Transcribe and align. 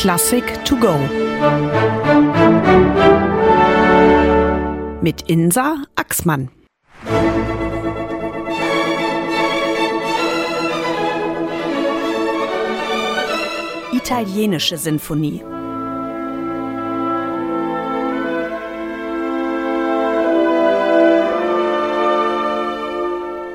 Klassik 0.00 0.64
to 0.64 0.76
go. 0.76 0.96
Mit 5.02 5.28
Insa 5.28 5.84
Axmann. 5.94 6.48
Italienische 13.92 14.78
Sinfonie. 14.78 15.44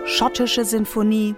Schottische 0.06 0.64
Sinfonie. 0.64 1.34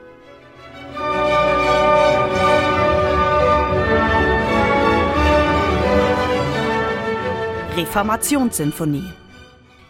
Reformationssinfonie. 7.88 9.14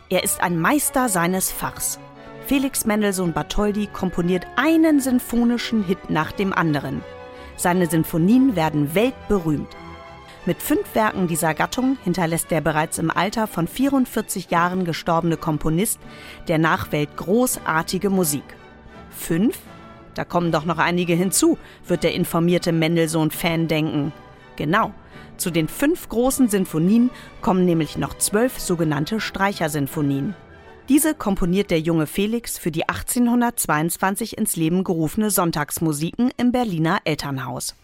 Er 0.10 0.24
ist 0.24 0.40
ein 0.40 0.60
Meister 0.60 1.10
seines 1.10 1.52
Fachs. 1.52 1.98
Felix 2.46 2.86
Mendelssohn 2.86 3.34
Bartholdy 3.34 3.88
komponiert 3.88 4.46
einen 4.56 5.00
sinfonischen 5.00 5.84
Hit 5.84 6.12
nach 6.12 6.32
dem 6.32 6.54
anderen. 6.54 7.02
Seine 7.56 7.88
Sinfonien 7.88 8.56
werden 8.56 8.94
weltberühmt. 8.94 9.76
Mit 10.46 10.62
fünf 10.62 10.94
Werken 10.94 11.28
dieser 11.28 11.56
Gattung 11.56 11.98
hinterlässt 12.04 12.52
der 12.52 12.62
bereits 12.62 13.00
im 13.00 13.10
Alter 13.10 13.48
von 13.48 13.68
44 13.68 14.52
Jahren 14.52 14.86
gestorbene 14.86 15.36
Komponist 15.36 16.00
der 16.48 16.60
Nachwelt 16.60 17.18
großartige 17.18 18.12
Musik. 18.12 18.46
Fünf? 19.10 19.58
Da 20.14 20.24
kommen 20.24 20.52
doch 20.52 20.66
noch 20.66 20.78
einige 20.78 21.16
hinzu, 21.16 21.58
wird 21.88 22.04
der 22.04 22.14
informierte 22.14 22.72
Mendelssohn-Fan 22.72 23.68
denken. 23.68 24.14
Genau, 24.56 24.94
zu 25.38 25.52
den 25.52 25.68
fünf 25.68 26.10
großen 26.10 26.50
Sinfonien 26.50 27.10
kommen 27.42 27.66
nämlich 27.66 27.98
noch 27.98 28.18
zwölf 28.18 28.60
sogenannte 28.60 29.20
Streichersinfonien. 29.20 30.36
Diese 30.90 31.14
komponiert 31.14 31.70
der 31.70 31.82
junge 31.82 32.08
Felix 32.08 32.58
für 32.58 32.72
die 32.72 32.88
1822 32.88 34.38
ins 34.38 34.56
Leben 34.56 34.84
gerufene 34.84 35.32
Sonntagsmusiken 35.32 36.32
im 36.38 36.52
Berliner 36.52 37.00
Elternhaus. 37.04 37.76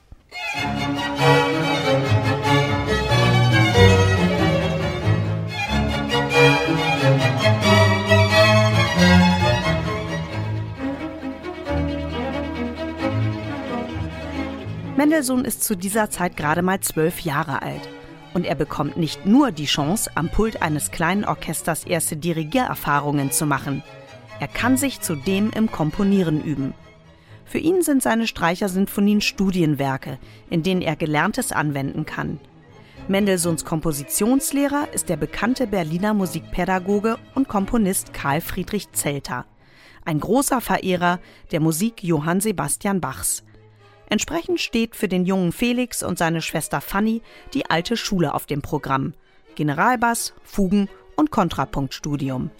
Mendelssohn 14.95 15.43
ist 15.43 15.63
zu 15.63 15.75
dieser 15.75 16.11
Zeit 16.11 16.37
gerade 16.37 16.61
mal 16.61 16.79
zwölf 16.79 17.21
Jahre 17.21 17.63
alt. 17.63 17.89
Und 18.35 18.45
er 18.45 18.53
bekommt 18.53 18.95
nicht 18.95 19.25
nur 19.25 19.51
die 19.51 19.65
Chance, 19.65 20.11
am 20.13 20.29
Pult 20.29 20.61
eines 20.61 20.91
kleinen 20.91 21.25
Orchesters 21.25 21.83
erste 21.83 22.15
Dirigiererfahrungen 22.15 23.31
zu 23.31 23.47
machen. 23.47 23.81
Er 24.39 24.47
kann 24.47 24.77
sich 24.77 25.01
zudem 25.01 25.49
im 25.51 25.71
Komponieren 25.71 26.43
üben. 26.43 26.73
Für 27.45 27.57
ihn 27.57 27.81
sind 27.81 28.03
seine 28.03 28.27
Streichersinfonien 28.27 29.21
Studienwerke, 29.21 30.19
in 30.49 30.61
denen 30.61 30.81
er 30.81 30.95
Gelerntes 30.95 31.51
anwenden 31.51 32.05
kann. 32.05 32.39
Mendelssohns 33.07 33.65
Kompositionslehrer 33.65 34.87
ist 34.93 35.09
der 35.09 35.17
bekannte 35.17 35.67
Berliner 35.67 36.13
Musikpädagoge 36.13 37.17
und 37.33 37.47
Komponist 37.47 38.13
Karl 38.13 38.41
Friedrich 38.41 38.91
Zelter. 38.91 39.45
Ein 40.05 40.19
großer 40.19 40.61
Verehrer 40.61 41.19
der 41.51 41.59
Musik 41.59 42.03
Johann 42.03 42.41
Sebastian 42.41 43.01
Bachs. 43.01 43.43
Entsprechend 44.13 44.61
steht 44.61 44.95
für 44.95 45.07
den 45.07 45.25
jungen 45.25 45.51
Felix 45.51 46.03
und 46.03 46.19
seine 46.19 46.43
Schwester 46.43 46.81
Fanny 46.81 47.23
die 47.55 47.71
alte 47.71 47.97
Schule 47.97 48.35
auf 48.35 48.45
dem 48.45 48.61
Programm. 48.61 49.15
Generalbass, 49.55 50.35
Fugen 50.43 50.87
und 51.15 51.31
Kontrapunktstudium. 51.31 52.51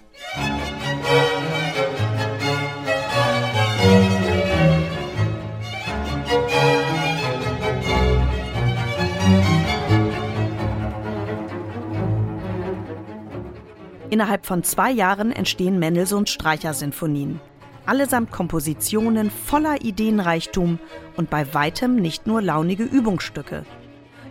Innerhalb 14.09 14.47
von 14.47 14.63
zwei 14.63 14.89
Jahren 14.89 15.31
entstehen 15.31 15.77
Mendelssohns 15.77 16.31
Streichersinfonien 16.31 17.39
allesamt 17.85 18.31
Kompositionen 18.31 19.29
voller 19.29 19.81
Ideenreichtum 19.81 20.79
und 21.17 21.29
bei 21.29 21.53
weitem 21.53 21.95
nicht 21.95 22.27
nur 22.27 22.41
launige 22.41 22.83
Übungsstücke. 22.83 23.65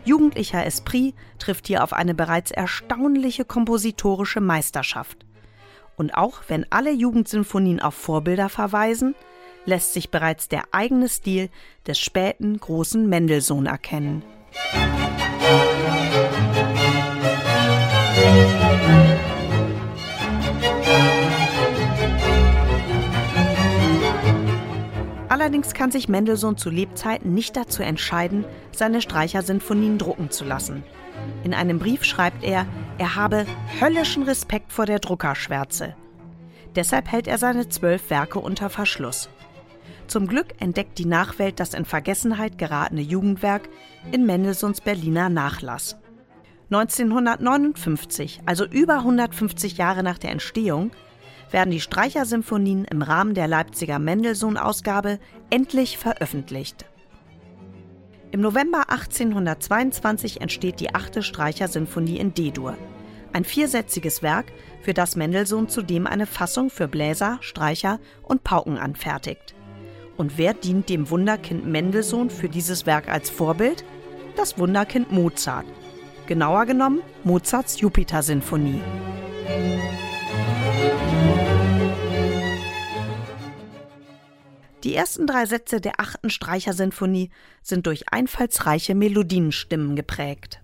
Jugendlicher 0.05 0.67
Esprit 0.67 1.15
trifft 1.39 1.67
hier 1.67 1.85
auf 1.85 1.93
eine 1.93 2.15
bereits 2.15 2.51
erstaunliche 2.51 3.45
kompositorische 3.45 4.41
Meisterschaft. 4.41 5.25
Und 5.97 6.15
auch 6.15 6.41
wenn 6.49 6.67
alle 6.71 6.91
Jugendsinfonien 6.91 7.81
auf 7.81 7.95
Vorbilder 7.95 8.49
verweisen, 8.49 9.15
lässt 9.65 9.93
sich 9.93 10.11
bereits 10.11 10.49
der 10.49 10.65
eigene 10.73 11.09
Stil 11.09 11.51
des 11.87 11.99
späten 11.99 12.59
großen 12.59 13.09
Mendelssohn 13.09 13.67
erkennen. 13.67 14.25
Allerdings 25.62 25.78
kann 25.78 25.93
sich 25.93 26.09
Mendelssohn 26.09 26.56
zu 26.56 26.71
Lebzeiten 26.71 27.34
nicht 27.34 27.56
dazu 27.56 27.84
entscheiden, 27.84 28.45
seine 28.73 29.00
Streichersinfonien 29.00 29.97
drucken 29.97 30.28
zu 30.28 30.45
lassen. 30.45 30.83
In 31.45 31.55
einem 31.55 31.78
Brief 31.78 32.03
schreibt 32.03 32.43
er, 32.43 32.67
er 32.99 33.15
habe 33.15 33.47
höllischen 33.81 34.25
Respekt 34.25 34.73
vor 34.73 34.87
der 34.87 34.99
Druckerschwärze. 34.99 35.95
Deshalb 36.75 37.12
hält 37.12 37.28
er 37.28 37.39
seine 37.39 37.69
zwölf 37.69 38.11
Werke 38.11 38.41
unter 38.41 38.71
Verschluss. 38.71 39.28
Zum 40.09 40.27
Glück 40.27 40.49
entdeckt 40.59 40.99
die 40.99 41.05
Nachwelt 41.05 41.61
das 41.61 41.75
in 41.75 41.84
Vergessenheit 41.84 42.59
geratene 42.59 43.03
Jugendwerk 43.03 43.69
in 44.11 44.27
Mendelssohns 44.27 44.81
Berliner 44.81 45.29
Nachlass. 45.29 45.97
1959, 46.73 48.41
also 48.47 48.65
über 48.67 48.97
150 48.97 49.77
Jahre 49.77 50.03
nach 50.03 50.19
der 50.19 50.33
Entstehung, 50.33 50.91
werden 51.53 51.71
die 51.71 51.81
Streichersinfonien 51.81 52.85
im 52.85 53.03
Rahmen 53.03 53.35
der 53.35 53.47
Leipziger 53.47 53.99
Mendelssohn-Ausgabe 53.99 55.19
endlich 55.51 55.99
veröffentlicht. 55.99 56.87
Im 58.31 58.41
November 58.41 58.89
1822 58.89 60.41
entsteht 60.41 60.81
die 60.81 60.95
achte 60.95 61.23
Streichersinfonie 61.23 62.17
in 62.17 62.33
D-Dur. 62.33 62.77
Ein 63.35 63.45
viersätziges 63.45 64.23
Werk, 64.23 64.53
für 64.83 64.95
das 64.95 65.17
Mendelssohn 65.17 65.69
zudem 65.69 66.07
eine 66.07 66.27
Fassung 66.27 66.71
für 66.71 66.89
Bläser, 66.89 67.39
Streicher 67.41 68.01
und 68.23 68.43
Pauken 68.43 68.79
anfertigt. 68.79 69.55
Und 70.17 70.39
wer 70.39 70.55
dient 70.55 70.89
dem 70.89 71.11
Wunderkind 71.11 71.67
Mendelssohn 71.67 72.31
für 72.31 72.49
dieses 72.49 72.87
Werk 72.87 73.09
als 73.09 73.31
Vorbild? 73.31 73.85
Das 74.37 74.59
Wunderkind 74.59 75.12
Mozart. 75.12 75.67
Genauer 76.27 76.67
genommen 76.67 77.01
Mozarts 77.25 77.81
Jupiter-Sinfonie. 77.81 78.81
Die 84.84 84.97
ersten 84.97 85.28
drei 85.28 85.47
Sätze 85.47 85.81
der 85.81 86.00
achten 86.00 86.28
Streichersinfonie 86.28 87.31
sind 87.62 87.87
durch 87.87 88.12
einfallsreiche 88.12 88.97
Melodienstimmen 88.97 89.94
geprägt. 89.94 90.60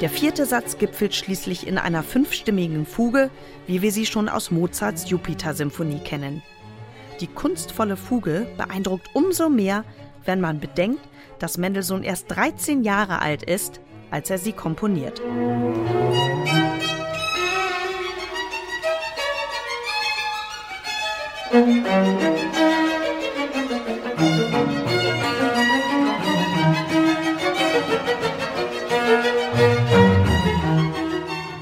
Der 0.00 0.10
vierte 0.10 0.44
Satz 0.44 0.76
gipfelt 0.76 1.14
schließlich 1.14 1.66
in 1.66 1.78
einer 1.78 2.02
fünfstimmigen 2.02 2.84
Fuge, 2.84 3.30
wie 3.66 3.80
wir 3.80 3.92
sie 3.92 4.06
schon 4.06 4.28
aus 4.28 4.50
Mozarts 4.50 5.08
Jupiter-Symphonie 5.08 6.00
kennen. 6.00 6.42
Die 7.20 7.28
kunstvolle 7.28 7.96
Fuge 7.96 8.46
beeindruckt 8.56 9.08
umso 9.14 9.48
mehr, 9.48 9.84
wenn 10.24 10.40
man 10.40 10.60
bedenkt, 10.60 11.00
dass 11.38 11.58
Mendelssohn 11.58 12.02
erst 12.02 12.30
13 12.30 12.82
Jahre 12.82 13.20
alt 13.20 13.42
ist, 13.42 13.80
als 14.10 14.30
er 14.30 14.38
sie 14.38 14.52
komponiert. 14.52 15.20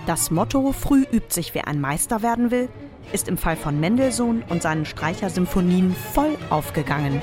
Das 0.07 0.31
Motto 0.31 0.73
Früh 0.73 1.05
übt 1.11 1.33
sich, 1.33 1.55
wer 1.55 1.69
ein 1.69 1.81
Meister 1.81 2.23
werden 2.23 2.51
will, 2.51 2.69
ist 3.13 3.29
im 3.29 3.37
Fall 3.37 3.57
von 3.57 3.79
Mendelssohn 3.79 4.43
und 4.49 4.63
seinen 4.63 4.87
Streichersymphonien 4.87 5.95
voll 5.95 6.37
aufgegangen. 6.51 7.21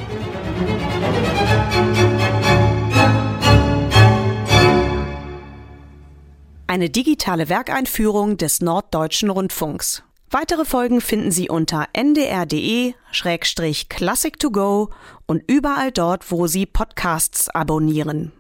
Eine 6.68 6.90
digitale 6.90 7.50
Werkeinführung 7.50 8.38
des 8.38 8.62
Norddeutschen 8.62 9.30
Rundfunks. 9.32 10.04
Weitere 10.30 10.64
Folgen 10.66 11.02
finden 11.02 11.32
Sie 11.32 11.50
unter 11.50 11.88
ndr.de-classic2go 11.94 14.90
und 15.26 15.44
überall 15.48 15.92
dort, 15.92 16.32
wo 16.32 16.46
Sie 16.46 16.68
Podcasts 16.68 17.50
abonnieren. 17.50 18.32